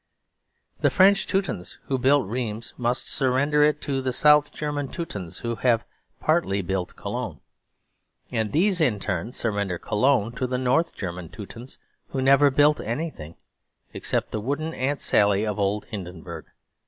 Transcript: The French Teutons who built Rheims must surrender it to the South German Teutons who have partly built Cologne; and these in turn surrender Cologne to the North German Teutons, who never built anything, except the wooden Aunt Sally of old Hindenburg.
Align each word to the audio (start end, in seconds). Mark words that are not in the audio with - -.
The 0.79 0.89
French 0.89 1.27
Teutons 1.27 1.77
who 1.83 1.99
built 1.99 2.25
Rheims 2.27 2.73
must 2.75 3.07
surrender 3.07 3.61
it 3.61 3.81
to 3.81 4.01
the 4.01 4.11
South 4.11 4.51
German 4.51 4.87
Teutons 4.87 5.41
who 5.45 5.57
have 5.57 5.85
partly 6.19 6.63
built 6.63 6.95
Cologne; 6.95 7.39
and 8.31 8.51
these 8.51 8.81
in 8.81 8.97
turn 8.99 9.31
surrender 9.31 9.77
Cologne 9.77 10.31
to 10.31 10.47
the 10.47 10.57
North 10.57 10.95
German 10.95 11.29
Teutons, 11.29 11.77
who 12.07 12.19
never 12.19 12.49
built 12.49 12.79
anything, 12.81 13.35
except 13.93 14.31
the 14.31 14.41
wooden 14.41 14.73
Aunt 14.73 15.01
Sally 15.01 15.45
of 15.45 15.59
old 15.59 15.85
Hindenburg. 15.85 16.45